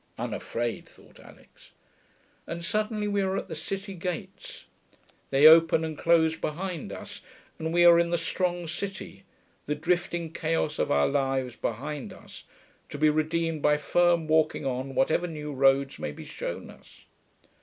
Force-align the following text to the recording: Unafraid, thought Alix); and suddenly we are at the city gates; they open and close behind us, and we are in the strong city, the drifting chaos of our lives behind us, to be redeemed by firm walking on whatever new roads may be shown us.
Unafraid, 0.17 0.89
thought 0.89 1.19
Alix); 1.19 1.73
and 2.47 2.65
suddenly 2.65 3.07
we 3.07 3.21
are 3.21 3.37
at 3.37 3.47
the 3.47 3.53
city 3.53 3.93
gates; 3.93 4.65
they 5.29 5.45
open 5.45 5.83
and 5.85 5.95
close 5.95 6.35
behind 6.35 6.91
us, 6.91 7.21
and 7.59 7.71
we 7.71 7.85
are 7.85 7.99
in 7.99 8.09
the 8.09 8.17
strong 8.17 8.65
city, 8.67 9.25
the 9.67 9.75
drifting 9.75 10.33
chaos 10.33 10.79
of 10.79 10.89
our 10.89 11.07
lives 11.07 11.55
behind 11.55 12.11
us, 12.11 12.45
to 12.89 12.97
be 12.97 13.11
redeemed 13.11 13.61
by 13.61 13.77
firm 13.77 14.25
walking 14.27 14.65
on 14.65 14.95
whatever 14.95 15.27
new 15.27 15.53
roads 15.53 15.99
may 15.99 16.11
be 16.11 16.25
shown 16.25 16.71
us. 16.71 17.05